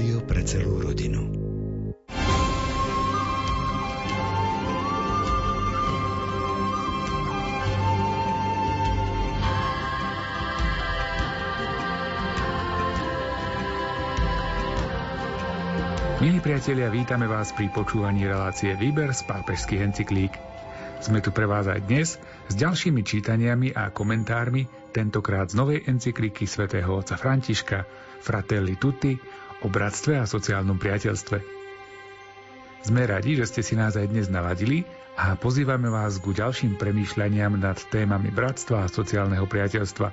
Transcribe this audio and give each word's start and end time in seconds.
Rádio 0.00 0.24
pre 0.24 0.40
celú 0.48 0.80
rodinu. 0.80 1.28
Milí 16.24 16.40
priatelia, 16.40 16.88
vítame 16.88 17.28
vás 17.28 17.52
pri 17.52 17.68
počúvaní 17.68 18.24
relácie 18.24 18.72
Výber 18.80 19.12
z 19.12 19.28
pápežských 19.28 19.84
encyklík. 19.84 20.32
Sme 21.04 21.20
tu 21.20 21.28
pre 21.28 21.44
vás 21.44 21.68
aj 21.68 21.84
dnes 21.84 22.16
s 22.48 22.54
ďalšími 22.56 23.04
čítaniami 23.04 23.76
a 23.76 23.92
komentármi, 23.92 24.64
tentokrát 24.96 25.52
z 25.52 25.60
novej 25.60 25.84
encykliky 25.84 26.48
svätého 26.48 26.88
otca 26.88 27.20
Františka 27.20 27.84
Fratelli 28.24 28.80
Tutti 28.80 29.40
o 29.62 29.68
bratstve 29.68 30.20
a 30.20 30.28
sociálnom 30.28 30.76
priateľstve. 30.80 31.60
Sme 32.80 33.04
radi, 33.04 33.36
že 33.36 33.44
ste 33.44 33.60
si 33.60 33.76
nás 33.76 33.92
aj 33.92 34.08
dnes 34.08 34.32
navadili 34.32 34.88
a 35.20 35.36
pozývame 35.36 35.92
vás 35.92 36.16
ku 36.16 36.32
ďalším 36.32 36.80
premýšľaniam 36.80 37.60
nad 37.60 37.76
témami 37.92 38.32
bratstva 38.32 38.88
a 38.88 38.92
sociálneho 38.92 39.44
priateľstva. 39.44 40.08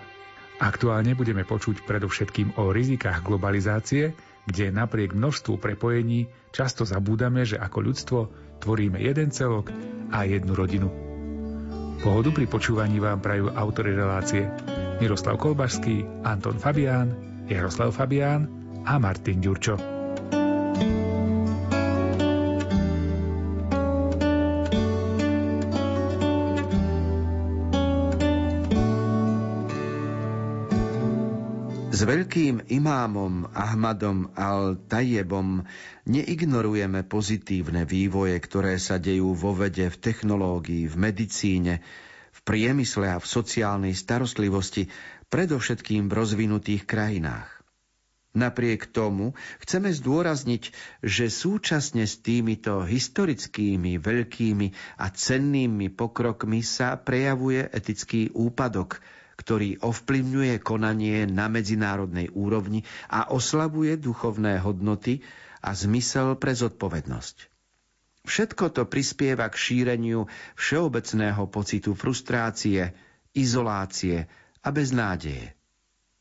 Aktuálne 0.58 1.16
budeme 1.16 1.48
počuť 1.48 1.88
predovšetkým 1.88 2.60
o 2.60 2.76
rizikách 2.76 3.24
globalizácie, 3.24 4.12
kde 4.48 4.74
napriek 4.74 5.16
množstvu 5.16 5.60
prepojení 5.64 6.27
často 6.52 6.84
zabúdame, 6.84 7.48
že 7.48 7.55
ako 7.55 7.77
ľudstvo 7.84 8.20
tvoríme 8.60 9.00
jeden 9.00 9.32
celok 9.32 9.72
a 10.12 10.27
jednu 10.27 10.52
rodinu. 10.52 10.90
Pohodu 12.04 12.30
pri 12.34 12.46
počúvaní 12.50 13.00
vám 13.00 13.24
prajú 13.24 13.54
autory 13.54 13.96
relácie 13.96 14.50
Miroslav 14.98 15.38
Kolbašský, 15.40 16.26
Anton 16.26 16.58
Fabián, 16.58 17.14
Jaroslav 17.48 17.94
Fabián 17.94 18.57
a 18.88 18.96
Martin 18.96 19.44
Ďurčo. 19.44 19.76
S 31.98 32.05
veľkým 32.05 32.70
imámom 32.70 33.49
Ahmadom 33.58 34.30
al-Tajebom 34.38 35.65
neignorujeme 36.05 37.02
pozitívne 37.10 37.90
vývoje, 37.90 38.38
ktoré 38.38 38.77
sa 38.77 39.02
dejú 39.02 39.34
vo 39.34 39.58
vede, 39.58 39.90
v 39.90 39.98
technológii, 39.98 40.85
v 40.85 40.96
medicíne, 40.96 41.82
v 42.32 42.40
priemysle 42.46 43.12
a 43.12 43.18
v 43.18 43.26
sociálnej 43.26 43.98
starostlivosti, 43.98 44.93
predovšetkým 45.34 46.05
v 46.05 46.13
rozvinutých 46.13 46.85
krajinách. 46.85 47.57
Napriek 48.38 48.93
tomu 48.93 49.34
chceme 49.66 49.90
zdôrazniť, 49.90 50.70
že 51.02 51.26
súčasne 51.34 52.05
s 52.05 52.21
týmito 52.21 52.85
historickými, 52.85 53.98
veľkými 53.98 54.68
a 55.02 55.10
cennými 55.10 55.90
pokrokmi 55.90 56.62
sa 56.62 57.02
prejavuje 57.02 57.65
etický 57.65 58.30
úpadok, 58.38 59.02
ktorý 59.41 59.82
ovplyvňuje 59.82 60.62
konanie 60.62 61.26
na 61.26 61.49
medzinárodnej 61.49 62.30
úrovni 62.30 62.85
a 63.10 63.34
oslabuje 63.34 63.98
duchovné 63.98 64.62
hodnoty 64.62 65.25
a 65.66 65.74
zmysel 65.74 66.38
pre 66.38 66.53
zodpovednosť. 66.53 67.50
Všetko 68.22 68.69
to 68.69 68.85
prispieva 68.85 69.50
k 69.50 69.58
šíreniu 69.58 70.30
všeobecného 70.53 71.41
pocitu 71.50 71.97
frustrácie, 71.97 72.94
izolácie 73.34 74.30
a 74.62 74.69
beznádeje. 74.69 75.56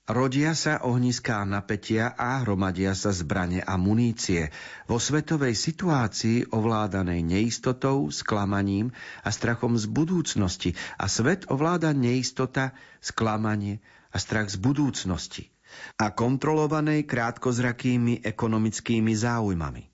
Rodia 0.06 0.54
sa 0.54 0.78
ohniská 0.86 1.42
napätia 1.42 2.14
a 2.14 2.38
hromadia 2.46 2.94
sa 2.94 3.10
zbrane 3.10 3.58
a 3.58 3.74
munície. 3.74 4.54
Vo 4.86 5.02
svetovej 5.02 5.58
situácii 5.58 6.54
ovládanej 6.54 7.26
neistotou, 7.26 8.06
sklamaním 8.14 8.94
a 9.26 9.34
strachom 9.34 9.74
z 9.74 9.90
budúcnosti. 9.90 10.78
A 10.94 11.10
svet 11.10 11.50
ovláda 11.50 11.90
neistota, 11.90 12.70
sklamanie 13.02 13.82
a 14.14 14.22
strach 14.22 14.46
z 14.46 14.62
budúcnosti. 14.62 15.50
A 15.98 16.14
kontrolovanej 16.14 17.02
krátkozrakými 17.02 18.22
ekonomickými 18.22 19.10
záujmami. 19.10 19.90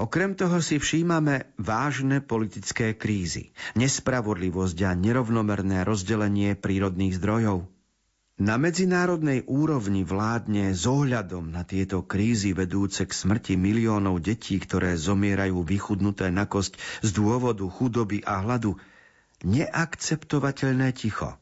Okrem 0.00 0.32
toho 0.32 0.64
si 0.64 0.80
všímame 0.80 1.52
vážne 1.60 2.24
politické 2.24 2.96
krízy, 2.96 3.52
nespravodlivosť 3.76 4.78
a 4.88 4.96
nerovnomerné 4.96 5.84
rozdelenie 5.84 6.56
prírodných 6.56 7.20
zdrojov– 7.20 7.68
na 8.40 8.56
medzinárodnej 8.56 9.44
úrovni 9.44 10.00
vládne 10.00 10.72
s 10.72 10.88
ohľadom 10.88 11.52
na 11.52 11.60
tieto 11.68 12.00
krízy 12.00 12.56
vedúce 12.56 13.04
k 13.04 13.12
smrti 13.12 13.60
miliónov 13.60 14.24
detí, 14.24 14.56
ktoré 14.56 14.96
zomierajú 14.96 15.60
vychudnuté 15.60 16.32
na 16.32 16.48
kosť 16.48 16.80
z 17.04 17.12
dôvodu 17.12 17.68
chudoby 17.68 18.24
a 18.24 18.40
hladu, 18.40 18.80
neakceptovateľné 19.44 20.88
ticho. 20.96 21.36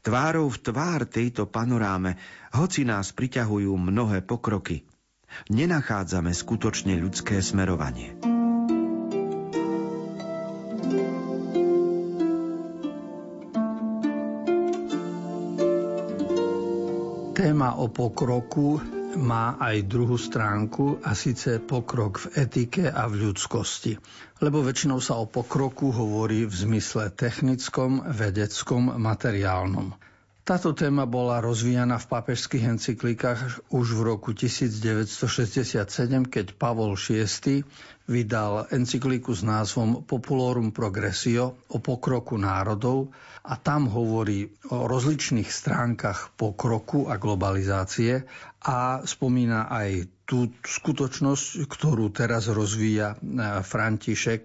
Tvárou 0.00 0.48
v 0.48 0.58
tvár 0.64 1.04
tejto 1.04 1.50
panoráme, 1.50 2.16
hoci 2.54 2.86
nás 2.86 3.12
priťahujú 3.12 3.74
mnohé 3.74 4.22
pokroky, 4.24 4.86
nenachádzame 5.50 6.30
skutočne 6.30 6.96
ľudské 6.96 7.42
smerovanie. 7.42 8.33
O 17.84 17.92
pokroku 17.92 18.80
má 19.20 19.60
aj 19.60 19.84
druhú 19.84 20.16
stránku 20.16 21.04
a 21.04 21.12
síce 21.12 21.60
pokrok 21.60 22.16
v 22.16 22.48
etike 22.48 22.88
a 22.88 23.04
v 23.04 23.28
ľudskosti. 23.28 24.00
Lebo 24.40 24.64
väčšinou 24.64 25.04
sa 25.04 25.20
o 25.20 25.28
pokroku 25.28 25.92
hovorí 25.92 26.48
v 26.48 26.54
zmysle 26.54 27.12
technickom, 27.12 28.08
vedeckom, 28.08 28.96
materiálnom. 28.96 29.92
Táto 30.44 30.76
téma 30.76 31.08
bola 31.08 31.40
rozvíjana 31.40 31.96
v 31.96 32.04
pápežských 32.04 32.76
encyklikách 32.76 33.72
už 33.72 33.86
v 33.96 34.00
roku 34.12 34.36
1967, 34.36 35.08
keď 36.28 36.52
Pavol 36.60 37.00
VI 37.00 37.64
vydal 38.04 38.68
encykliku 38.68 39.32
s 39.32 39.40
názvom 39.40 40.04
Populorum 40.04 40.68
Progressio 40.68 41.64
o 41.72 41.80
pokroku 41.80 42.36
národov 42.36 43.08
a 43.48 43.56
tam 43.56 43.88
hovorí 43.88 44.52
o 44.68 44.84
rozličných 44.84 45.48
stránkach 45.48 46.36
pokroku 46.36 47.08
a 47.08 47.16
globalizácie 47.16 48.28
a 48.68 49.00
spomína 49.00 49.72
aj 49.72 50.12
tú 50.28 50.52
skutočnosť, 50.60 51.64
ktorú 51.72 52.12
teraz 52.12 52.52
rozvíja 52.52 53.16
e, 53.16 53.64
František 53.64 54.42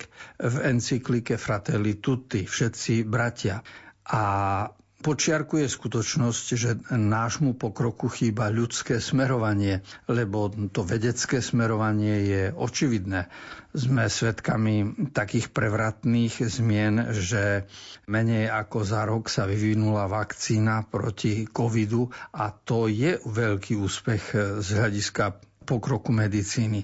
v 0.47 0.55
encyklike 0.63 1.35
Fratelli 1.35 1.99
Tutti, 1.99 2.47
všetci 2.47 3.03
bratia. 3.03 3.59
A 4.07 4.23
Počiarkuje 4.99 5.63
skutočnosť, 5.63 6.45
že 6.59 6.75
nášmu 6.91 7.55
pokroku 7.55 8.11
chýba 8.11 8.51
ľudské 8.51 8.99
smerovanie, 8.99 9.79
lebo 10.11 10.51
to 10.51 10.83
vedecké 10.83 11.39
smerovanie 11.39 12.15
je 12.27 12.43
očividné. 12.51 13.31
Sme 13.71 14.11
svedkami 14.11 15.07
takých 15.15 15.55
prevratných 15.55 16.43
zmien, 16.43 17.15
že 17.15 17.63
menej 18.11 18.51
ako 18.51 18.79
za 18.83 19.07
rok 19.07 19.31
sa 19.31 19.47
vyvinula 19.47 20.11
vakcína 20.11 20.83
proti 20.91 21.47
covidu 21.47 22.11
a 22.35 22.51
to 22.51 22.91
je 22.91 23.23
veľký 23.23 23.79
úspech 23.79 24.23
z 24.59 24.67
hľadiska 24.67 25.39
pokroku 25.63 26.11
medicíny. 26.11 26.83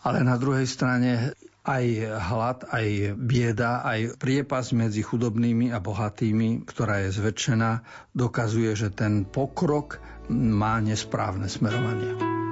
Ale 0.00 0.24
na 0.24 0.40
druhej 0.40 0.64
strane 0.64 1.36
aj 1.64 1.84
hlad, 2.28 2.58
aj 2.68 3.16
bieda, 3.16 3.80
aj 3.80 4.20
priepas 4.20 4.68
medzi 4.76 5.00
chudobnými 5.00 5.72
a 5.72 5.80
bohatými, 5.80 6.68
ktorá 6.68 7.08
je 7.08 7.16
zväčšená, 7.16 7.70
dokazuje, 8.12 8.76
že 8.76 8.92
ten 8.92 9.24
pokrok 9.24 9.96
má 10.28 10.76
nesprávne 10.84 11.48
smerovanie. 11.48 12.43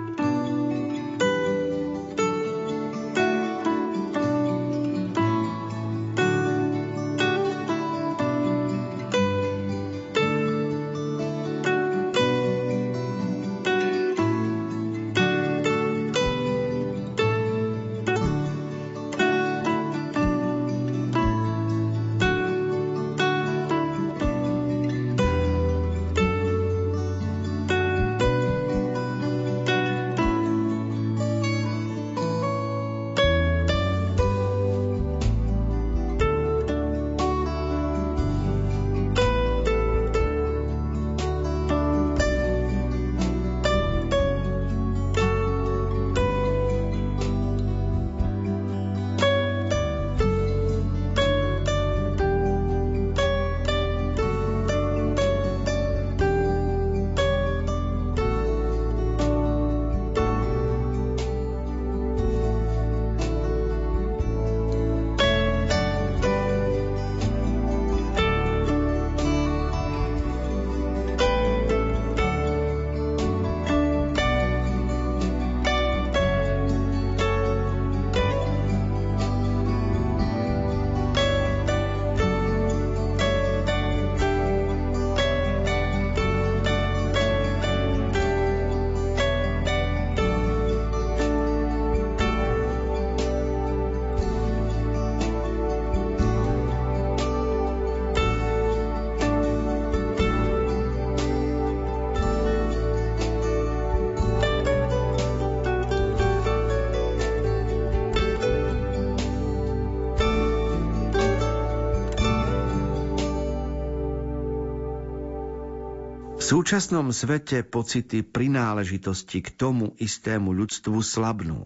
Súčasnom 116.53 117.17
svete 117.17 117.65
pocity 117.65 118.21
prináležitosti 118.21 119.41
k 119.41 119.57
tomu 119.57 119.97
istému 119.97 120.53
ľudstvu 120.53 121.01
slabnú. 121.01 121.65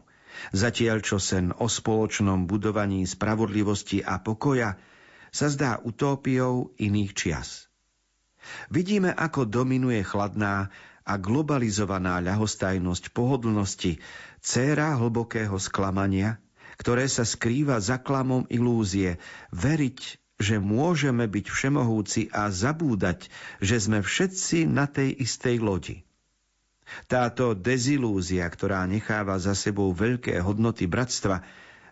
Zatiaľ, 0.55 1.03
čo 1.03 1.19
sen 1.19 1.51
o 1.51 1.67
spoločnom 1.67 2.47
budovaní 2.47 3.03
spravodlivosti 3.03 4.07
a 4.07 4.23
pokoja 4.23 4.79
sa 5.35 5.51
zdá 5.51 5.83
utópiou 5.83 6.71
iných 6.79 7.13
čias. 7.19 7.67
Vidíme, 8.71 9.11
ako 9.11 9.51
dominuje 9.51 10.07
chladná 10.07 10.71
a 11.03 11.19
globalizovaná 11.19 12.23
ľahostajnosť 12.23 13.11
pohodlnosti, 13.11 13.99
céra 14.39 14.95
hlbokého 14.95 15.59
sklamania, 15.59 16.39
ktoré 16.79 17.11
sa 17.11 17.27
skrýva 17.27 17.83
za 17.83 17.99
klamom 17.99 18.47
ilúzie, 18.55 19.19
veriť, 19.51 19.99
že 20.37 20.61
môžeme 20.61 21.25
byť 21.25 21.47
všemohúci 21.49 22.29
a 22.29 22.53
zabúdať, 22.53 23.33
že 23.65 23.81
sme 23.81 24.05
všetci 24.05 24.69
na 24.69 24.85
tej 24.85 25.17
istej 25.17 25.57
lodi. 25.65 25.97
Táto 27.11 27.57
dezilúzia, 27.57 28.47
ktorá 28.47 28.87
necháva 28.87 29.41
za 29.43 29.59
sebou 29.59 29.91
veľké 29.91 30.39
hodnoty 30.39 30.87
bratstva, 30.87 31.43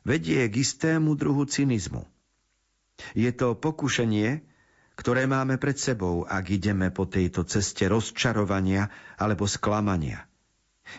vedie 0.07 0.47
k 0.47 0.63
istému 0.63 1.19
druhu 1.19 1.49
cynizmu. 1.49 2.07
Je 3.19 3.27
to 3.35 3.59
pokušenie, 3.59 4.47
ktoré 4.95 5.27
máme 5.27 5.59
pred 5.59 5.75
sebou, 5.75 6.23
ak 6.23 6.55
ideme 6.55 6.95
po 6.95 7.11
tejto 7.11 7.43
ceste 7.43 7.91
rozčarovania 7.91 8.93
alebo 9.19 9.51
sklamania. 9.51 10.31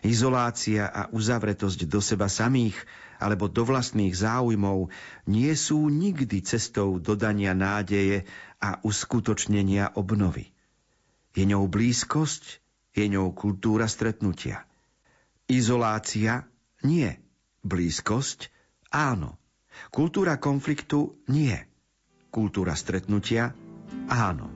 Izolácia 0.03 0.91
a 0.91 1.07
uzavretosť 1.13 1.87
do 1.87 2.03
seba 2.03 2.27
samých 2.27 2.75
alebo 3.19 3.47
do 3.47 3.63
vlastných 3.63 4.13
záujmov 4.13 4.91
nie 5.29 5.51
sú 5.55 5.87
nikdy 5.87 6.43
cestou 6.43 6.99
dodania 6.99 7.55
nádeje 7.55 8.27
a 8.59 8.79
uskutočnenia 8.83 9.95
obnovy. 9.95 10.51
Je 11.35 11.43
ňou 11.43 11.67
blízkosť, 11.67 12.63
je 12.95 13.05
ňou 13.11 13.35
kultúra 13.35 13.91
stretnutia. 13.91 14.63
Izolácia 15.51 16.47
nie. 16.81 17.11
Blízkosť 17.65 18.49
áno. 18.93 19.35
Kultúra 19.91 20.39
konfliktu 20.39 21.19
nie. 21.27 21.59
Kultúra 22.31 22.77
stretnutia 22.79 23.51
áno. 24.07 24.53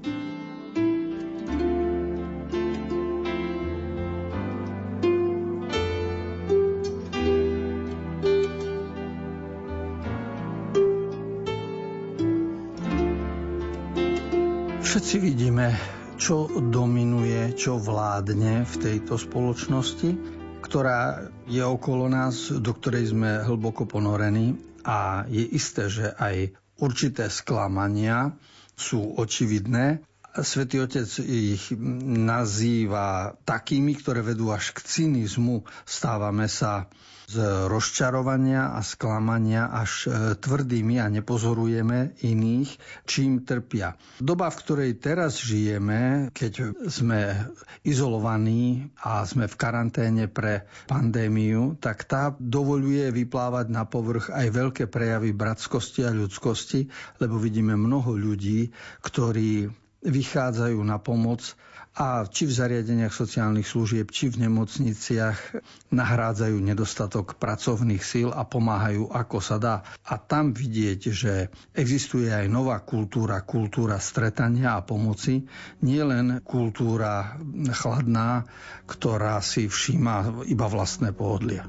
Všetci 14.90 15.22
vidíme, 15.22 15.78
čo 16.18 16.50
dominuje, 16.50 17.54
čo 17.54 17.78
vládne 17.78 18.66
v 18.66 18.76
tejto 18.82 19.22
spoločnosti, 19.22 20.18
ktorá 20.66 21.30
je 21.46 21.62
okolo 21.62 22.10
nás, 22.10 22.50
do 22.50 22.74
ktorej 22.74 23.14
sme 23.14 23.46
hlboko 23.46 23.86
ponorení 23.86 24.58
a 24.82 25.30
je 25.30 25.46
isté, 25.46 25.94
že 25.94 26.10
aj 26.18 26.58
určité 26.82 27.30
sklamania 27.30 28.34
sú 28.74 29.14
očividné. 29.14 30.02
Svetý 30.30 30.86
Otec 30.86 31.10
ich 31.26 31.74
nazýva 32.06 33.34
takými, 33.50 33.98
ktoré 33.98 34.22
vedú 34.22 34.54
až 34.54 34.78
k 34.78 34.86
cynizmu. 34.86 35.66
Stávame 35.90 36.46
sa 36.46 36.86
z 37.30 37.70
rozčarovania 37.70 38.74
a 38.74 38.82
sklamania 38.82 39.70
až 39.70 40.10
e, 40.10 40.34
tvrdými 40.34 40.98
a 40.98 41.06
nepozorujeme 41.14 42.18
iných, 42.26 42.70
čím 43.06 43.46
trpia. 43.46 43.94
Doba, 44.18 44.50
v 44.50 44.60
ktorej 44.66 44.92
teraz 44.98 45.38
žijeme, 45.38 46.34
keď 46.34 46.74
sme 46.90 47.54
izolovaní 47.86 48.90
a 49.06 49.22
sme 49.30 49.46
v 49.46 49.56
karanténe 49.62 50.26
pre 50.26 50.66
pandémiu, 50.90 51.78
tak 51.78 52.10
tá 52.10 52.34
dovoluje 52.42 53.14
vyplávať 53.14 53.70
na 53.70 53.86
povrch 53.86 54.34
aj 54.34 54.50
veľké 54.50 54.84
prejavy 54.90 55.30
bratskosti 55.30 56.10
a 56.10 56.14
ľudskosti, 56.14 56.90
lebo 57.22 57.38
vidíme 57.38 57.78
mnoho 57.78 58.18
ľudí, 58.18 58.74
ktorí 59.06 59.70
vychádzajú 60.04 60.80
na 60.84 60.98
pomoc 61.00 61.56
a 62.00 62.24
či 62.24 62.48
v 62.48 62.54
zariadeniach 62.56 63.12
sociálnych 63.12 63.68
služieb, 63.68 64.08
či 64.14 64.32
v 64.32 64.48
nemocniciach 64.48 65.60
nahrádzajú 65.92 66.56
nedostatok 66.62 67.36
pracovných 67.36 68.00
síl 68.00 68.30
a 68.32 68.48
pomáhajú 68.48 69.12
ako 69.12 69.38
sa 69.44 69.58
dá. 69.60 69.76
A 70.08 70.16
tam 70.16 70.56
vidieť, 70.56 71.02
že 71.12 71.34
existuje 71.76 72.32
aj 72.32 72.48
nová 72.48 72.80
kultúra, 72.80 73.44
kultúra 73.44 74.00
stretania 74.00 74.80
a 74.80 74.86
pomoci, 74.86 75.44
nie 75.84 76.00
len 76.00 76.40
kultúra 76.46 77.36
chladná, 77.76 78.48
ktorá 78.88 79.44
si 79.44 79.68
všíma 79.68 80.48
iba 80.48 80.66
vlastné 80.72 81.12
pohodlia. 81.12 81.68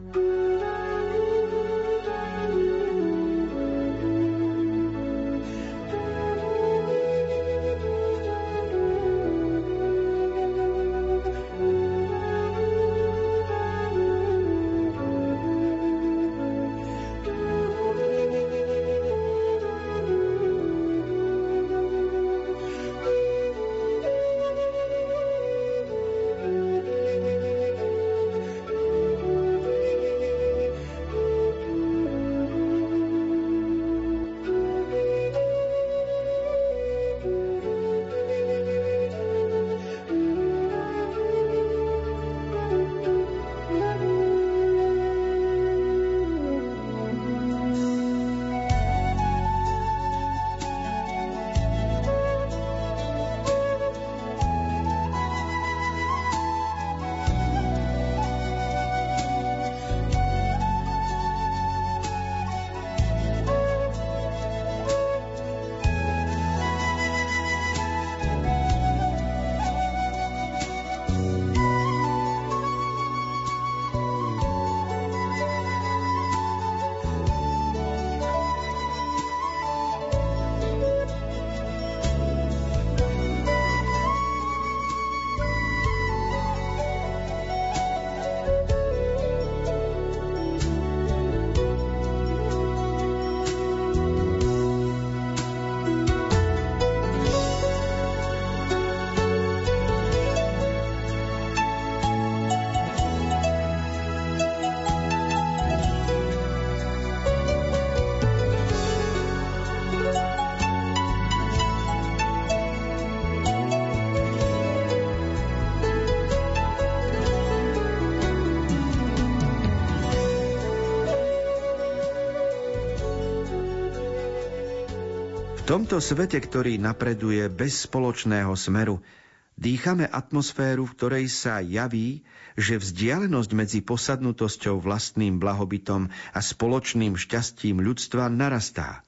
Tomto 125.70 126.02
svete, 126.02 126.42
ktorý 126.42 126.82
napreduje 126.82 127.46
bez 127.46 127.86
spoločného 127.86 128.50
smeru, 128.58 129.06
dýchame 129.54 130.02
atmosféru, 130.02 130.82
v 130.82 130.94
ktorej 130.98 131.26
sa 131.30 131.62
javí, 131.62 132.26
že 132.58 132.82
vzdialenosť 132.82 133.50
medzi 133.54 133.78
posadnutosťou 133.78 134.82
vlastným 134.82 135.38
blahobytom 135.38 136.10
a 136.10 136.40
spoločným 136.42 137.14
šťastím 137.14 137.78
ľudstva 137.86 138.26
narastá. 138.26 139.06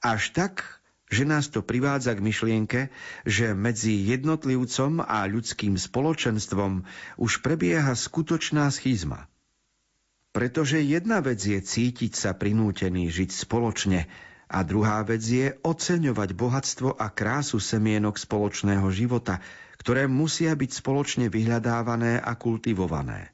Až 0.00 0.32
tak, 0.32 0.64
že 1.12 1.28
nás 1.28 1.52
to 1.52 1.60
privádza 1.60 2.16
k 2.16 2.24
myšlienke, 2.32 2.80
že 3.28 3.52
medzi 3.52 3.92
jednotlivcom 4.08 5.04
a 5.04 5.28
ľudským 5.28 5.76
spoločenstvom 5.76 6.88
už 7.20 7.44
prebieha 7.44 7.92
skutočná 7.92 8.72
schizma. 8.72 9.28
Pretože 10.32 10.80
jedna 10.80 11.20
vec 11.20 11.44
je 11.44 11.60
cítiť 11.60 12.16
sa 12.16 12.32
prinútený 12.32 13.12
žiť 13.12 13.36
spoločne 13.36 14.08
a 14.48 14.60
druhá 14.62 15.00
vec 15.04 15.24
je 15.24 15.56
oceňovať 15.64 16.36
bohatstvo 16.36 16.96
a 16.96 17.08
krásu 17.12 17.60
semienok 17.60 18.20
spoločného 18.20 18.86
života, 18.92 19.40
ktoré 19.80 20.08
musia 20.08 20.52
byť 20.56 20.70
spoločne 20.80 21.26
vyhľadávané 21.28 22.20
a 22.20 22.32
kultivované. 22.36 23.32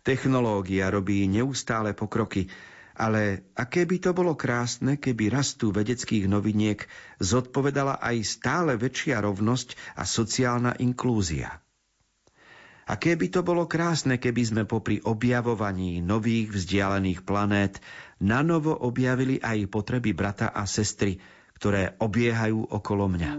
Technológia 0.00 0.88
robí 0.88 1.28
neustále 1.28 1.92
pokroky, 1.92 2.48
ale 2.94 3.50
aké 3.58 3.84
by 3.84 3.96
to 3.98 4.10
bolo 4.14 4.38
krásne, 4.38 4.96
keby 4.96 5.28
rastu 5.28 5.74
vedeckých 5.74 6.30
noviniek 6.30 6.86
zodpovedala 7.18 7.98
aj 7.98 8.16
stále 8.22 8.78
väčšia 8.78 9.18
rovnosť 9.18 9.98
a 9.98 10.06
sociálna 10.06 10.78
inklúzia. 10.78 11.58
Aké 12.84 13.16
by 13.16 13.32
to 13.32 13.40
bolo 13.40 13.64
krásne, 13.64 14.20
keby 14.20 14.42
sme 14.44 14.62
popri 14.68 15.00
objavovaní 15.00 16.04
nových 16.04 16.52
vzdialených 16.52 17.24
planét 17.24 17.80
na 18.22 18.44
novo 18.46 18.74
objavili 18.74 19.42
aj 19.42 19.66
potreby 19.70 20.14
brata 20.14 20.52
a 20.54 20.68
sestry, 20.68 21.18
ktoré 21.58 21.96
obiehajú 21.98 22.70
okolo 22.70 23.10
mňa. 23.10 23.32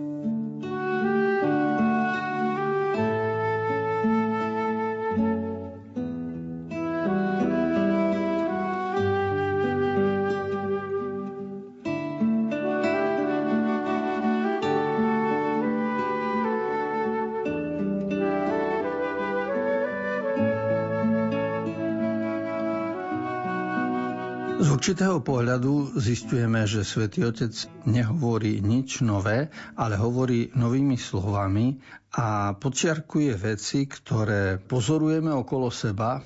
Určitého 24.56 25.20
pohľadu 25.20 26.00
zistujeme, 26.00 26.64
že 26.64 26.88
svätý 26.88 27.28
Otec 27.28 27.52
nehovorí 27.84 28.64
nič 28.64 29.04
nové, 29.04 29.52
ale 29.76 30.00
hovorí 30.00 30.54
novými 30.56 30.96
slovami 30.96 31.82
a 32.16 32.56
počiarkuje 32.56 33.34
veci, 33.36 33.84
ktoré 33.90 34.62
pozorujeme 34.62 35.34
okolo 35.34 35.68
seba 35.68 36.24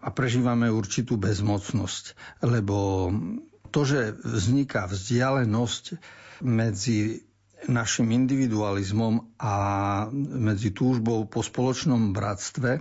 a 0.00 0.08
prežívame 0.10 0.72
určitú 0.72 1.20
bezmocnosť. 1.20 2.04
Lebo 2.42 3.10
to, 3.70 3.80
že 3.86 4.16
vzniká 4.18 4.90
vzdialenosť 4.90 5.84
medzi 6.42 7.22
našim 7.68 8.08
individualizmom 8.08 9.36
a 9.36 9.54
medzi 10.16 10.72
túžbou 10.72 11.28
po 11.28 11.44
spoločnom 11.44 12.16
bratstve, 12.16 12.80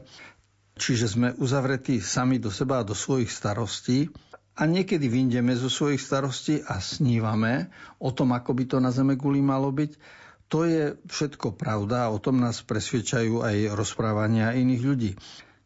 čiže 0.79 1.05
sme 1.11 1.27
uzavretí 1.35 1.99
sami 1.99 2.39
do 2.39 2.47
seba 2.47 2.79
a 2.79 2.87
do 2.87 2.95
svojich 2.95 3.27
starostí, 3.27 4.07
a 4.59 4.67
niekedy 4.67 5.07
vyjdeme 5.07 5.55
zo 5.55 5.71
svojich 5.71 6.03
starostí 6.03 6.59
a 6.59 6.83
snívame 6.83 7.71
o 7.95 8.11
tom, 8.11 8.35
ako 8.35 8.51
by 8.51 8.63
to 8.67 8.77
na 8.83 8.91
Zeme 8.91 9.15
guli 9.15 9.39
malo 9.39 9.71
byť. 9.71 9.95
To 10.51 10.67
je 10.67 10.99
všetko 11.07 11.55
pravda 11.55 12.09
a 12.09 12.11
o 12.11 12.19
tom 12.19 12.43
nás 12.43 12.59
presvedčajú 12.59 13.39
aj 13.39 13.71
rozprávania 13.71 14.51
iných 14.51 14.83
ľudí. 14.83 15.11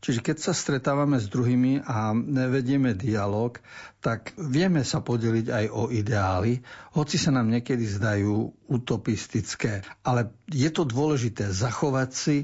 Čiže 0.04 0.20
keď 0.20 0.38
sa 0.44 0.52
stretávame 0.52 1.16
s 1.16 1.32
druhými 1.32 1.88
a 1.88 2.12
vedieme 2.52 2.92
dialog, 2.92 3.56
tak 4.04 4.36
vieme 4.36 4.84
sa 4.84 5.00
podeliť 5.00 5.48
aj 5.48 5.66
o 5.72 5.88
ideály, 5.88 6.60
hoci 6.92 7.16
sa 7.16 7.32
nám 7.32 7.48
niekedy 7.48 7.88
zdajú 7.88 8.52
utopistické. 8.68 9.88
Ale 10.04 10.36
je 10.52 10.68
to 10.76 10.84
dôležité 10.84 11.48
zachovať 11.56 12.10
si 12.12 12.38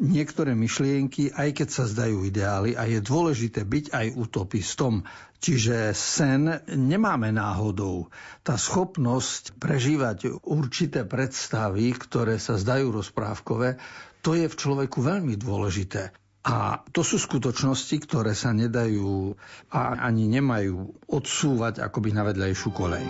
niektoré 0.00 0.56
myšlienky, 0.56 1.30
aj 1.30 1.62
keď 1.62 1.68
sa 1.68 1.84
zdajú 1.84 2.24
ideály 2.24 2.72
a 2.74 2.88
je 2.88 3.04
dôležité 3.04 3.68
byť 3.68 3.92
aj 3.92 4.06
utopistom. 4.16 5.04
Čiže 5.40 5.96
sen 5.96 6.48
nemáme 6.68 7.32
náhodou. 7.32 8.12
Tá 8.44 8.60
schopnosť 8.60 9.56
prežívať 9.56 10.40
určité 10.44 11.04
predstavy, 11.04 11.96
ktoré 11.96 12.36
sa 12.36 12.60
zdajú 12.60 12.92
rozprávkové, 12.92 13.80
to 14.20 14.36
je 14.36 14.48
v 14.48 14.58
človeku 14.58 15.00
veľmi 15.00 15.36
dôležité. 15.40 16.12
A 16.40 16.80
to 16.92 17.04
sú 17.04 17.20
skutočnosti, 17.20 17.96
ktoré 18.08 18.32
sa 18.32 18.56
nedajú 18.56 19.36
a 19.68 20.08
ani 20.08 20.24
nemajú 20.28 21.04
odsúvať 21.08 21.84
akoby 21.84 22.16
na 22.16 22.24
vedľajšiu 22.24 22.70
kolej. 22.72 23.04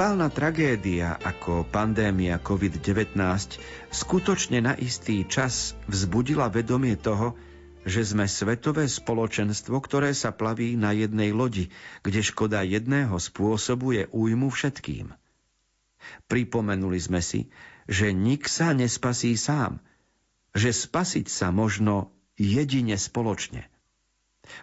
Globálna 0.00 0.32
tragédia 0.32 1.12
ako 1.12 1.68
pandémia 1.68 2.40
COVID-19 2.40 3.20
skutočne 3.92 4.64
na 4.64 4.72
istý 4.72 5.28
čas 5.28 5.76
vzbudila 5.92 6.48
vedomie 6.48 6.96
toho, 6.96 7.36
že 7.84 8.08
sme 8.08 8.24
svetové 8.24 8.88
spoločenstvo, 8.88 9.76
ktoré 9.76 10.16
sa 10.16 10.32
plaví 10.32 10.72
na 10.80 10.96
jednej 10.96 11.36
lodi, 11.36 11.68
kde 12.00 12.24
škoda 12.24 12.64
jedného 12.64 13.12
spôsobuje 13.12 14.08
újmu 14.08 14.48
všetkým. 14.48 15.12
Pripomenuli 16.32 16.96
sme 16.96 17.20
si, 17.20 17.52
že 17.84 18.16
nik 18.16 18.48
sa 18.48 18.72
nespasí 18.72 19.36
sám, 19.36 19.84
že 20.56 20.72
spasiť 20.72 21.28
sa 21.28 21.52
možno 21.52 22.08
jedine 22.40 22.96
spoločne. 22.96 23.68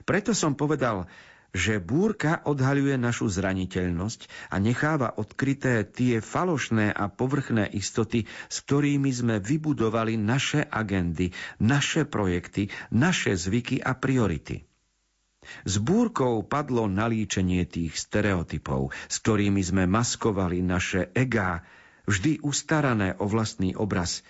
Preto 0.02 0.34
som 0.34 0.58
povedal, 0.58 1.06
že 1.56 1.80
búrka 1.80 2.44
odhaľuje 2.44 3.00
našu 3.00 3.32
zraniteľnosť 3.32 4.52
a 4.52 4.60
necháva 4.60 5.16
odkryté 5.16 5.88
tie 5.88 6.20
falošné 6.20 6.92
a 6.92 7.08
povrchné 7.08 7.72
istoty, 7.72 8.28
s 8.52 8.58
ktorými 8.68 9.10
sme 9.10 9.36
vybudovali 9.40 10.20
naše 10.20 10.64
agendy, 10.68 11.32
naše 11.64 12.04
projekty, 12.04 12.70
naše 12.92 13.34
zvyky 13.34 13.80
a 13.80 13.96
priority. 13.96 14.68
S 15.64 15.80
búrkou 15.80 16.44
padlo 16.44 16.92
nalíčenie 16.92 17.64
tých 17.64 17.96
stereotypov, 17.96 18.92
s 19.08 19.16
ktorými 19.24 19.64
sme 19.64 19.88
maskovali 19.88 20.60
naše 20.60 21.08
egá, 21.16 21.64
vždy 22.04 22.44
ustarané 22.44 23.16
o 23.16 23.26
vlastný 23.26 23.74
obraz– 23.74 24.20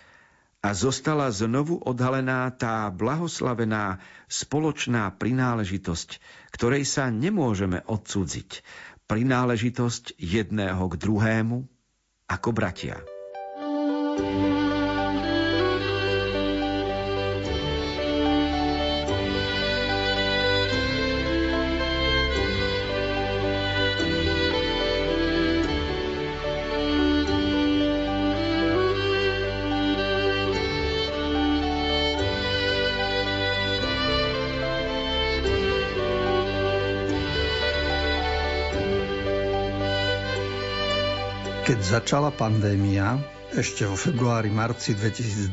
a 0.61 0.69
zostala 0.73 1.29
znovu 1.29 1.77
odhalená 1.79 2.49
tá 2.53 2.89
blahoslavená 2.89 4.01
spoločná 4.25 5.13
prináležitosť, 5.13 6.19
ktorej 6.51 6.83
sa 6.83 7.13
nemôžeme 7.13 7.85
odsudziť. 7.85 8.65
Prináležitosť 9.07 10.19
jedného 10.19 10.83
k 10.91 10.93
druhému 10.99 11.57
ako 12.27 12.49
bratia. 12.51 12.99
thank 14.17 14.61
you 14.61 14.66
Keď 41.67 41.83
začala 41.83 42.31
pandémia, 42.31 43.19
ešte 43.51 43.83
vo 43.83 43.99
februári 43.99 44.47
marci 44.47 44.95
2020, 44.95 45.51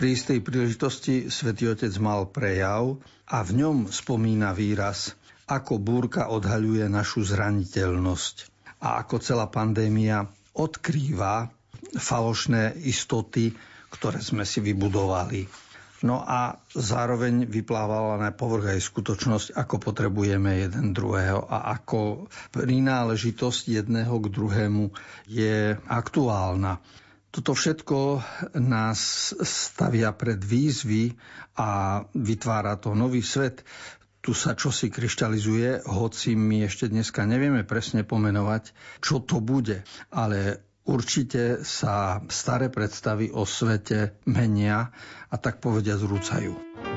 pri 0.00 0.16
istej 0.16 0.40
príležitosti 0.40 1.28
svätý 1.28 1.68
Otec 1.68 1.92
mal 2.00 2.24
prejav 2.24 2.96
a 3.28 3.44
v 3.44 3.60
ňom 3.60 3.92
spomína 3.92 4.56
výraz, 4.56 5.12
ako 5.44 5.76
búrka 5.76 6.32
odhaľuje 6.32 6.88
našu 6.88 7.20
zraniteľnosť 7.28 8.48
a 8.80 9.04
ako 9.04 9.20
celá 9.20 9.44
pandémia 9.52 10.24
odkrýva 10.56 11.52
falošné 12.00 12.80
istoty, 12.88 13.52
ktoré 13.92 14.24
sme 14.24 14.48
si 14.48 14.64
vybudovali. 14.64 15.44
No 16.00 16.24
a 16.24 16.56
zároveň 16.72 17.44
vyplávala 17.44 18.16
na 18.16 18.32
povrch 18.32 18.72
aj 18.72 18.80
skutočnosť, 18.80 19.46
ako 19.52 19.76
potrebujeme 19.76 20.64
jeden 20.64 20.96
druhého 20.96 21.44
a 21.44 21.76
ako 21.76 22.24
prináležitosť 22.56 23.84
jedného 23.84 24.14
k 24.16 24.26
druhému 24.32 24.84
je 25.28 25.76
aktuálna. 25.76 26.80
Toto 27.30 27.52
všetko 27.52 27.98
nás 28.58 29.30
stavia 29.44 30.10
pred 30.16 30.40
výzvy 30.40 31.14
a 31.60 32.02
vytvára 32.16 32.80
to 32.80 32.96
nový 32.96 33.20
svet. 33.20 33.62
Tu 34.24 34.32
sa 34.32 34.56
čosi 34.56 34.88
kryštalizuje, 34.88 35.84
hoci 35.84 36.32
my 36.32 36.64
ešte 36.64 36.88
dneska 36.88 37.28
nevieme 37.28 37.62
presne 37.64 38.08
pomenovať, 38.08 38.72
čo 39.04 39.20
to 39.20 39.40
bude. 39.44 39.84
Ale 40.12 40.64
Určite 40.90 41.62
sa 41.62 42.18
staré 42.26 42.66
predstavy 42.66 43.30
o 43.30 43.46
svete 43.46 44.18
menia 44.26 44.90
a 45.30 45.36
tak 45.38 45.62
povedia 45.62 45.94
zrúcajú. 45.94 46.89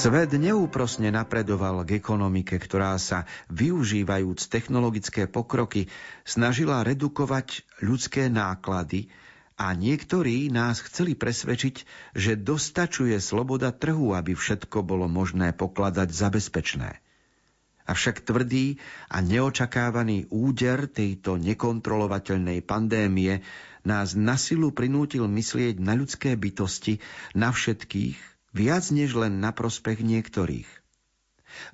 Svet 0.00 0.32
neúprosne 0.32 1.12
napredoval 1.12 1.84
k 1.84 2.00
ekonomike, 2.00 2.56
ktorá 2.56 2.96
sa, 2.96 3.28
využívajúc 3.52 4.48
technologické 4.48 5.28
pokroky, 5.28 5.92
snažila 6.24 6.80
redukovať 6.88 7.68
ľudské 7.84 8.32
náklady 8.32 9.12
a 9.60 9.76
niektorí 9.76 10.48
nás 10.48 10.80
chceli 10.80 11.12
presvedčiť, 11.12 11.84
že 12.16 12.32
dostačuje 12.32 13.12
sloboda 13.20 13.76
trhu, 13.76 14.16
aby 14.16 14.32
všetko 14.32 14.80
bolo 14.80 15.04
možné 15.04 15.52
pokladať 15.52 16.08
za 16.08 16.32
bezpečné. 16.32 17.04
Avšak 17.84 18.24
tvrdý 18.24 18.80
a 19.12 19.20
neočakávaný 19.20 20.32
úder 20.32 20.88
tejto 20.88 21.36
nekontrolovateľnej 21.36 22.64
pandémie 22.64 23.44
nás 23.84 24.16
na 24.16 24.40
silu 24.40 24.72
prinútil 24.72 25.28
myslieť 25.28 25.76
na 25.76 25.92
ľudské 25.92 26.40
bytosti, 26.40 27.04
na 27.36 27.52
všetkých, 27.52 28.30
viac 28.50 28.90
než 28.90 29.14
len 29.14 29.38
na 29.38 29.54
prospech 29.54 30.02
niektorých. 30.02 30.68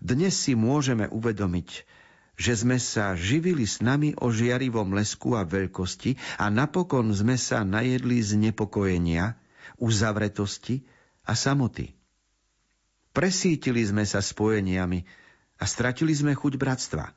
Dnes 0.00 0.36
si 0.36 0.56
môžeme 0.56 1.08
uvedomiť, 1.08 1.84
že 2.36 2.52
sme 2.52 2.76
sa 2.76 3.16
živili 3.16 3.64
s 3.64 3.80
nami 3.80 4.12
o 4.20 4.28
žiarivom 4.28 4.92
lesku 4.92 5.36
a 5.36 5.44
veľkosti 5.44 6.20
a 6.36 6.52
napokon 6.52 7.08
sme 7.12 7.40
sa 7.40 7.64
najedli 7.64 8.20
z 8.20 8.36
nepokojenia, 8.36 9.36
uzavretosti 9.80 10.84
a 11.24 11.32
samoty. 11.32 11.96
Presítili 13.16 13.80
sme 13.88 14.04
sa 14.04 14.20
spojeniami 14.20 15.00
a 15.56 15.64
stratili 15.64 16.12
sme 16.12 16.36
chuť 16.36 16.60
bratstva. 16.60 17.08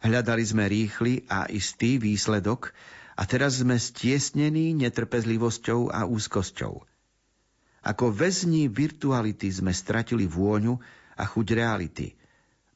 Hľadali 0.00 0.44
sme 0.48 0.64
rýchly 0.64 1.28
a 1.28 1.44
istý 1.52 2.00
výsledok 2.00 2.72
a 3.12 3.28
teraz 3.28 3.60
sme 3.60 3.76
stiesnení 3.76 4.72
netrpezlivosťou 4.80 5.92
a 5.92 6.08
úzkosťou– 6.08 6.74
ako 7.82 8.14
väzni 8.14 8.70
virtuality 8.70 9.50
sme 9.50 9.74
stratili 9.74 10.30
vôňu 10.30 10.78
a 11.18 11.22
chuť 11.26 11.46
reality. 11.54 12.14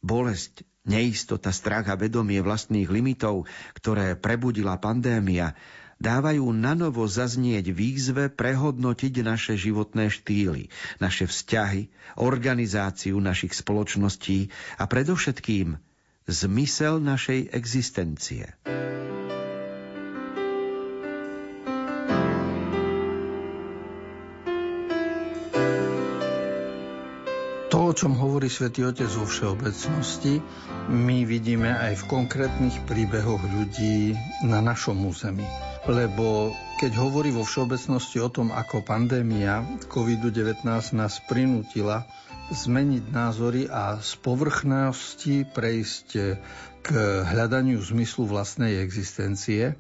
Bolesť, 0.03 0.67
neistota, 0.87 1.51
strach 1.51 1.91
a 1.91 1.99
vedomie 1.99 2.39
vlastných 2.43 2.87
limitov, 2.91 3.47
ktoré 3.75 4.15
prebudila 4.15 4.79
pandémia, 4.79 5.55
dávajú 5.97 6.53
nanovo 6.53 7.09
zaznieť 7.09 7.73
výzve 7.73 8.29
prehodnotiť 8.29 9.15
naše 9.25 9.55
životné 9.57 10.13
štýly, 10.13 10.69
naše 11.01 11.25
vzťahy, 11.25 11.89
organizáciu 12.21 13.17
našich 13.17 13.57
spoločností 13.57 14.53
a 14.77 14.85
predovšetkým 14.85 15.81
zmysel 16.29 17.01
našej 17.01 17.55
existencie. 17.55 18.53
Čom 27.97 28.13
hovorí 28.13 28.53
svätý 28.53 28.85
Otec 28.85 29.09
vo 29.09 29.25
všeobecnosti, 29.25 30.45
my 30.93 31.25
vidíme 31.25 31.73
aj 31.73 32.05
v 32.05 32.09
konkrétnych 32.13 32.77
príbehoch 32.85 33.41
ľudí 33.41 34.13
na 34.45 34.61
našom 34.61 35.01
území. 35.09 35.49
Lebo 35.89 36.53
keď 36.77 36.93
hovorí 37.01 37.33
vo 37.33 37.41
všeobecnosti 37.41 38.21
o 38.21 38.29
tom, 38.29 38.53
ako 38.53 38.85
pandémia 38.85 39.65
COVID-19 39.89 40.69
nás 40.93 41.25
prinútila 41.25 42.05
zmeniť 42.53 43.05
názory 43.09 43.65
a 43.73 43.97
z 44.05 44.13
povrchnosti 44.21 45.49
prejsť 45.57 46.09
k 46.85 46.89
hľadaniu 47.33 47.81
zmyslu 47.81 48.29
vlastnej 48.29 48.77
existencie, 48.85 49.73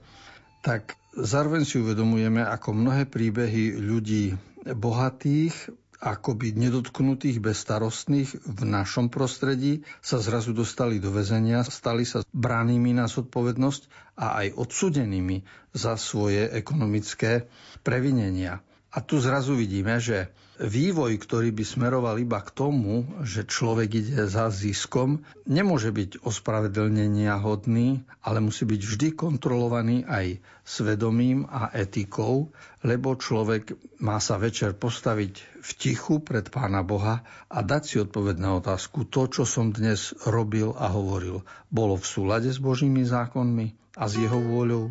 tak 0.64 0.96
zároveň 1.20 1.68
si 1.68 1.84
uvedomujeme, 1.84 2.40
ako 2.40 2.80
mnohé 2.80 3.04
príbehy 3.04 3.76
ľudí 3.76 4.32
bohatých, 4.64 5.68
akoby 6.00 6.52
nedotknutých, 6.52 7.40
bezstarostných 7.40 8.30
v 8.44 8.60
našom 8.62 9.08
prostredí 9.08 9.80
sa 10.00 10.20
zrazu 10.20 10.52
dostali 10.52 11.00
do 11.00 11.08
väzenia, 11.08 11.64
stali 11.64 12.04
sa 12.04 12.20
bránými 12.30 12.92
na 12.92 13.08
zodpovednosť 13.08 13.82
a 14.16 14.44
aj 14.44 14.56
odsudenými 14.56 15.44
za 15.72 15.96
svoje 15.96 16.48
ekonomické 16.50 17.48
previnenia. 17.80 18.60
A 18.96 19.04
tu 19.04 19.20
zrazu 19.20 19.52
vidíme, 19.52 20.00
že 20.00 20.32
vývoj, 20.56 21.20
ktorý 21.20 21.52
by 21.52 21.64
smeroval 21.68 22.16
iba 22.16 22.40
k 22.40 22.48
tomu, 22.48 23.04
že 23.28 23.44
človek 23.44 23.92
ide 23.92 24.24
za 24.24 24.48
ziskom, 24.48 25.20
nemôže 25.44 25.92
byť 25.92 26.24
ospravedlnenia 26.24 27.36
hodný, 27.36 28.08
ale 28.24 28.40
musí 28.40 28.64
byť 28.64 28.80
vždy 28.80 29.08
kontrolovaný 29.12 30.08
aj 30.08 30.40
svedomím 30.64 31.44
a 31.44 31.68
etikou, 31.76 32.56
lebo 32.80 33.20
človek 33.20 33.76
má 34.00 34.16
sa 34.16 34.40
večer 34.40 34.72
postaviť 34.72 35.60
v 35.60 35.70
tichu 35.76 36.24
pred 36.24 36.48
Pána 36.48 36.80
Boha 36.80 37.20
a 37.52 37.58
dať 37.60 37.82
si 37.84 37.96
odpoveď 38.00 38.40
na 38.40 38.56
otázku, 38.56 39.04
to, 39.12 39.28
čo 39.28 39.44
som 39.44 39.76
dnes 39.76 40.16
robil 40.24 40.72
a 40.72 40.88
hovoril, 40.88 41.44
bolo 41.68 42.00
v 42.00 42.06
súlade 42.08 42.48
s 42.48 42.56
Božími 42.56 43.04
zákonmi 43.04 43.76
a 44.00 44.08
s 44.08 44.16
jeho 44.16 44.40
vôľou. 44.40 44.88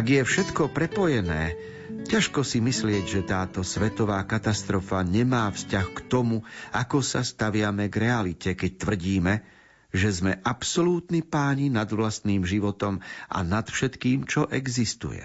Ak 0.00 0.08
je 0.08 0.24
všetko 0.24 0.72
prepojené, 0.72 1.60
ťažko 2.08 2.40
si 2.40 2.64
myslieť, 2.64 3.04
že 3.04 3.20
táto 3.20 3.60
svetová 3.60 4.24
katastrofa 4.24 5.04
nemá 5.04 5.52
vzťah 5.52 5.86
k 5.92 5.98
tomu, 6.08 6.40
ako 6.72 7.04
sa 7.04 7.20
staviame 7.20 7.92
k 7.92 8.08
realite, 8.08 8.56
keď 8.56 8.80
tvrdíme, 8.80 9.44
že 9.92 10.08
sme 10.08 10.40
absolútni 10.40 11.20
páni 11.20 11.68
nad 11.68 11.84
vlastným 11.92 12.48
životom 12.48 13.04
a 13.28 13.44
nad 13.44 13.68
všetkým, 13.68 14.24
čo 14.24 14.48
existuje. 14.48 15.20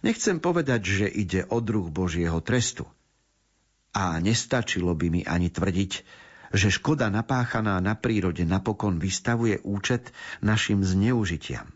Nechcem 0.00 0.40
povedať, 0.40 0.80
že 0.80 1.06
ide 1.12 1.44
o 1.44 1.60
druh 1.60 1.92
Božieho 1.92 2.40
trestu. 2.40 2.88
A 3.92 4.16
nestačilo 4.24 4.96
by 4.96 5.06
mi 5.12 5.22
ani 5.28 5.52
tvrdiť, 5.52 5.92
že 6.56 6.72
škoda 6.72 7.12
napáchaná 7.12 7.76
na 7.84 7.92
prírode 7.92 8.48
napokon 8.48 8.96
vystavuje 8.96 9.60
účet 9.68 10.16
našim 10.40 10.80
zneužitiam. 10.80 11.75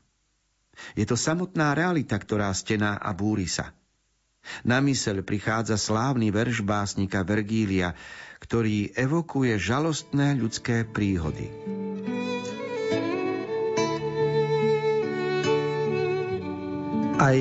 Je 0.94 1.04
to 1.06 1.16
samotná 1.18 1.72
realita, 1.76 2.16
ktorá 2.18 2.50
stená 2.52 2.98
a 2.98 3.10
búri 3.14 3.46
sa. 3.46 3.72
Na 4.64 4.80
myseľ 4.80 5.20
prichádza 5.22 5.76
slávny 5.76 6.32
verš 6.32 6.64
básnika 6.64 7.20
Vergília, 7.22 7.92
ktorý 8.40 8.96
evokuje 8.96 9.60
žalostné 9.60 10.34
ľudské 10.40 10.88
príhody. 10.88 11.52
Aj 17.20 17.36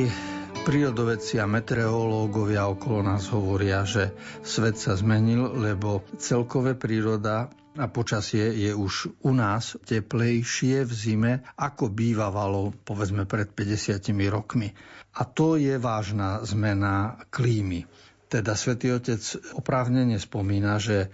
prírodovedci 0.68 1.40
a 1.40 1.48
meteorológovia 1.48 2.68
okolo 2.68 3.00
nás 3.00 3.32
hovoria, 3.32 3.88
že 3.88 4.12
svet 4.44 4.76
sa 4.76 5.00
zmenil, 5.00 5.56
lebo 5.56 6.04
celkové 6.20 6.76
príroda 6.76 7.48
a 7.80 7.88
počasie 7.88 8.52
je 8.60 8.76
už 8.76 9.24
u 9.24 9.32
nás 9.32 9.80
teplejšie 9.88 10.84
v 10.84 10.92
zime, 10.92 11.34
ako 11.56 11.88
bývalo 11.88 12.76
povedzme 12.84 13.24
pred 13.24 13.48
50 13.56 14.04
rokmi. 14.28 14.76
A 15.16 15.24
to 15.24 15.56
je 15.56 15.80
vážna 15.80 16.44
zmena 16.44 17.24
klímy. 17.32 17.88
Teda 18.28 18.54
svätý 18.60 18.92
Otec 18.92 19.24
oprávnene 19.56 20.20
spomína, 20.20 20.78
že 20.78 21.08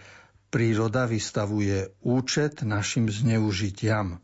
príroda 0.49 1.05
vystavuje 1.05 1.93
účet 2.01 2.65
našim 2.65 3.13
zneužitiam. 3.13 4.17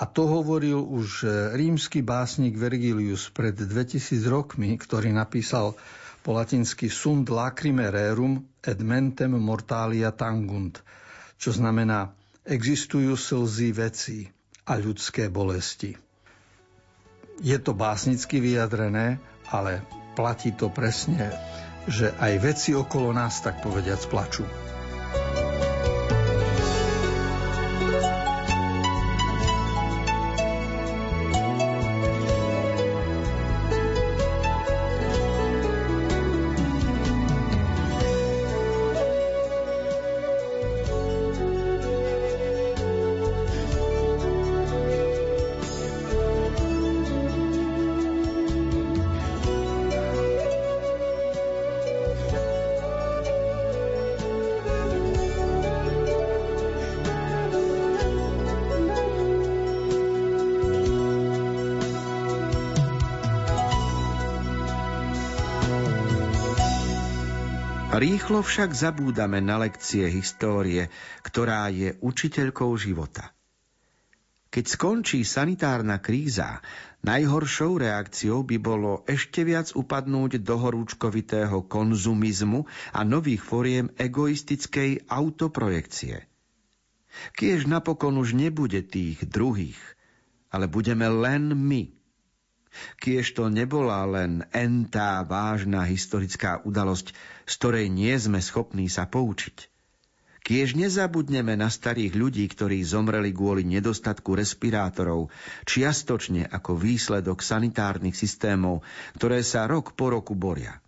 A 0.00 0.08
to 0.08 0.30
hovoril 0.30 0.80
už 0.80 1.26
rímsky 1.58 2.00
básnik 2.00 2.56
Vergilius 2.56 3.28
pred 3.34 3.52
2000 3.52 4.00
rokmi, 4.30 4.78
ktorý 4.78 5.12
napísal 5.12 5.76
po 6.22 6.38
latinsky 6.38 6.88
Sund 6.88 7.28
lacrime 7.28 7.90
rerum 7.92 8.46
et 8.62 8.78
mentem 8.78 9.34
mortalia 9.34 10.14
tangunt– 10.14 10.78
čo 11.40 11.56
znamená 11.56 12.12
existujú 12.44 13.16
slzy 13.16 13.72
veci 13.72 14.18
a 14.68 14.76
ľudské 14.76 15.32
bolesti. 15.32 15.96
Je 17.40 17.56
to 17.56 17.72
básnicky 17.72 18.36
vyjadrené, 18.44 19.16
ale 19.48 19.80
platí 20.12 20.52
to 20.52 20.68
presne, 20.68 21.32
že 21.88 22.12
aj 22.20 22.32
veci 22.44 22.70
okolo 22.76 23.16
nás, 23.16 23.40
tak 23.40 23.64
povediac, 23.64 24.04
plačú. 24.12 24.44
Rýchlo 67.90 68.46
však 68.46 68.70
zabúdame 68.70 69.42
na 69.42 69.58
lekcie 69.58 70.06
histórie, 70.06 70.94
ktorá 71.26 71.66
je 71.74 71.98
učiteľkou 71.98 72.70
života. 72.78 73.34
Keď 74.46 74.64
skončí 74.78 75.26
sanitárna 75.26 75.98
kríza, 75.98 76.62
najhoršou 77.02 77.82
reakciou 77.82 78.46
by 78.46 78.62
bolo 78.62 79.02
ešte 79.10 79.42
viac 79.42 79.74
upadnúť 79.74 80.38
do 80.38 80.54
horúčkovitého 80.54 81.66
konzumizmu 81.66 82.62
a 82.94 83.02
nových 83.02 83.42
foriem 83.42 83.90
egoistickej 83.98 85.10
autoprojekcie. 85.10 86.30
Kiež 87.34 87.66
napokon 87.66 88.22
už 88.22 88.38
nebude 88.38 88.86
tých 88.86 89.26
druhých, 89.26 89.82
ale 90.54 90.70
budeme 90.70 91.10
len 91.10 91.58
my– 91.58 91.90
Kiež 93.02 93.34
to 93.34 93.50
nebola 93.50 94.06
len 94.06 94.46
entá 94.54 95.20
vážna 95.26 95.82
historická 95.86 96.62
udalosť, 96.62 97.12
z 97.46 97.52
ktorej 97.58 97.86
nie 97.90 98.14
sme 98.14 98.38
schopní 98.38 98.86
sa 98.86 99.10
poučiť. 99.10 99.70
Kiež 100.40 100.72
nezabudneme 100.74 101.54
na 101.54 101.68
starých 101.68 102.16
ľudí, 102.16 102.48
ktorí 102.48 102.80
zomreli 102.82 103.30
kvôli 103.30 103.62
nedostatku 103.62 104.34
respirátorov, 104.34 105.28
čiastočne 105.68 106.48
ako 106.48 106.80
výsledok 106.80 107.44
sanitárnych 107.44 108.16
systémov, 108.16 108.80
ktoré 109.20 109.44
sa 109.44 109.68
rok 109.68 109.92
po 109.94 110.10
roku 110.10 110.32
boria. 110.32 110.80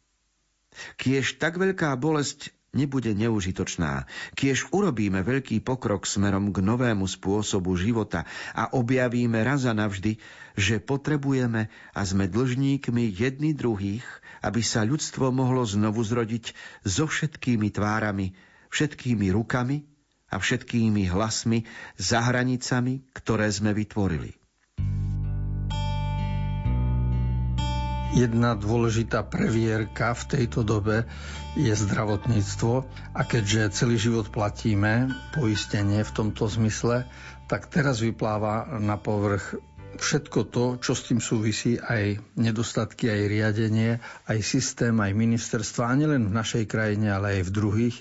Kiež 0.97 1.37
tak 1.37 1.61
veľká 1.61 1.93
bolesť 2.01 2.49
nebude 2.73 3.13
neužitočná, 3.13 4.09
kiež 4.33 4.73
urobíme 4.73 5.21
veľký 5.21 5.61
pokrok 5.61 6.09
smerom 6.09 6.57
k 6.57 6.65
novému 6.65 7.05
spôsobu 7.05 7.77
života 7.77 8.25
a 8.57 8.73
objavíme 8.73 9.45
raz 9.45 9.69
a 9.69 9.77
navždy, 9.77 10.17
že 10.57 10.81
potrebujeme 10.81 11.69
a 11.93 12.01
sme 12.01 12.33
dlžníkmi 12.33 13.13
jedni 13.13 13.53
druhých, 13.53 14.05
aby 14.41 14.65
sa 14.65 14.89
ľudstvo 14.89 15.29
mohlo 15.29 15.69
znovu 15.69 16.01
zrodiť 16.01 16.57
so 16.89 17.05
všetkými 17.05 17.69
tvárami, 17.69 18.33
všetkými 18.73 19.29
rukami 19.37 19.85
a 20.33 20.41
všetkými 20.41 21.13
hlasmi 21.13 21.69
za 22.01 22.25
hranicami, 22.25 23.05
ktoré 23.13 23.53
sme 23.53 23.77
vytvorili. 23.77 24.42
Jedna 28.13 28.53
dôležitá 28.53 29.25
previerka 29.25 30.13
v 30.13 30.23
tejto 30.29 30.61
dobe 30.61 31.09
je 31.57 31.73
zdravotníctvo 31.73 32.85
a 33.17 33.21
keďže 33.25 33.73
celý 33.73 33.97
život 33.97 34.29
platíme 34.29 35.09
poistenie 35.33 36.05
v 36.05 36.13
tomto 36.13 36.45
zmysle, 36.45 37.09
tak 37.49 37.73
teraz 37.73 38.05
vypláva 38.05 38.69
na 38.77 39.01
povrch 39.01 39.57
všetko 39.97 40.41
to, 40.49 40.65
čo 40.81 40.93
s 40.93 41.09
tým 41.09 41.21
súvisí, 41.21 41.77
aj 41.77 42.21
nedostatky, 42.39 43.09
aj 43.09 43.23
riadenie, 43.29 43.91
aj 44.29 44.39
systém, 44.41 44.95
aj 44.97 45.13
ministerstva, 45.13 45.89
a 45.89 45.99
nielen 45.99 46.29
v 46.29 46.37
našej 46.37 46.65
krajine, 46.69 47.13
ale 47.13 47.41
aj 47.41 47.43
v 47.49 47.55
druhých. 47.55 47.97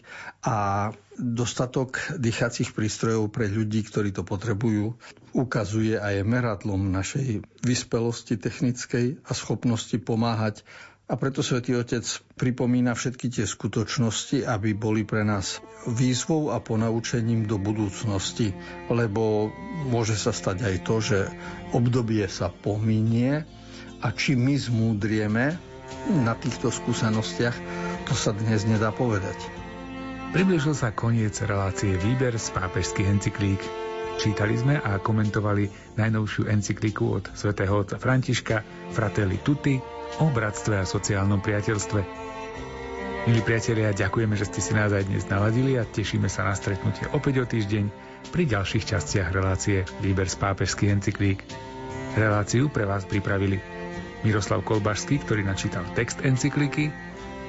A 0.46 0.90
dostatok 1.22 2.02
dýchacích 2.18 2.74
prístrojov 2.74 3.30
pre 3.30 3.52
ľudí, 3.52 3.86
ktorí 3.86 4.16
to 4.16 4.26
potrebujú, 4.26 4.98
ukazuje 5.36 5.96
aj 6.00 6.26
meradlom 6.26 6.90
našej 6.90 7.46
vyspelosti 7.62 8.42
technickej 8.42 9.22
a 9.22 9.32
schopnosti 9.38 9.96
pomáhať 10.02 10.66
a 11.12 11.20
preto 11.20 11.44
Svetý 11.44 11.76
Otec 11.76 12.08
pripomína 12.40 12.96
všetky 12.96 13.28
tie 13.28 13.44
skutočnosti, 13.44 14.48
aby 14.48 14.72
boli 14.72 15.04
pre 15.04 15.28
nás 15.28 15.60
výzvou 15.84 16.56
a 16.56 16.64
ponaučením 16.64 17.52
do 17.52 17.60
budúcnosti, 17.60 18.56
lebo 18.88 19.52
môže 19.92 20.16
sa 20.16 20.32
stať 20.32 20.64
aj 20.64 20.76
to, 20.88 20.96
že 21.04 21.20
obdobie 21.76 22.24
sa 22.32 22.48
pominie 22.48 23.44
a 24.00 24.08
či 24.16 24.40
my 24.40 24.56
zmúdrieme 24.56 25.60
na 26.24 26.34
týchto 26.40 26.72
skúsenostiach, 26.72 27.60
to 28.08 28.16
sa 28.16 28.32
dnes 28.32 28.64
nedá 28.64 28.96
povedať. 28.96 29.36
Približil 30.32 30.72
sa 30.72 30.96
koniec 30.96 31.36
relácie 31.44 31.92
Výber 32.00 32.40
z 32.40 32.56
pápežských 32.56 33.12
encyklík. 33.20 33.60
Čítali 34.16 34.56
sme 34.56 34.80
a 34.80 34.96
komentovali 34.96 35.98
najnovšiu 36.00 36.48
encykliku 36.48 37.20
od 37.20 37.36
svätého 37.36 37.84
otca 37.84 38.00
Františka 38.00 38.64
Fratelli 38.96 39.44
Tutti 39.44 39.91
o 40.20 40.28
bratstve 40.28 40.82
a 40.82 40.90
sociálnom 40.90 41.40
priateľstve. 41.40 42.02
Milí 43.30 43.42
priatelia, 43.46 43.94
ďakujeme, 43.94 44.34
že 44.34 44.50
ste 44.50 44.60
si 44.66 44.74
nás 44.74 44.90
aj 44.90 45.06
dnes 45.06 45.30
naladili 45.30 45.78
a 45.78 45.86
tešíme 45.86 46.26
sa 46.26 46.42
na 46.42 46.58
stretnutie 46.58 47.06
opäť 47.14 47.40
o 47.40 47.46
týždeň 47.46 47.86
pri 48.34 48.44
ďalších 48.50 48.90
častiach 48.90 49.30
relácie 49.30 49.86
Výber 50.02 50.26
z 50.26 50.42
pápežských 50.42 50.90
encyklík. 50.90 51.46
Reláciu 52.18 52.74
pre 52.74 52.90
vás 52.90 53.06
pripravili 53.06 53.62
Miroslav 54.26 54.66
Kolbašský, 54.66 55.22
ktorý 55.22 55.46
načítal 55.46 55.86
text 55.94 56.26
encykliky, 56.26 56.90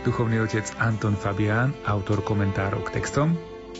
duchovný 0.04 0.44
otec 0.44 0.68
Anton 0.76 1.16
Fabián, 1.16 1.72
autor 1.88 2.20
komentárov 2.20 2.84
k 2.86 3.00
textom 3.00 3.32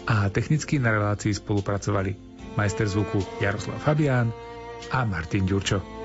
a 0.09 0.33
technicky 0.33 0.81
na 0.81 0.97
relácii 0.97 1.37
spolupracovali 1.37 2.17
majster 2.57 2.89
zvuku 2.89 3.21
Jaroslav 3.39 3.79
Fabián 3.85 4.33
a 4.91 5.05
Martin 5.05 5.45
Ďurčo. 5.45 6.02